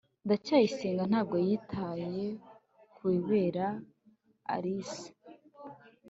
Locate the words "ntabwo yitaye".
1.11-2.13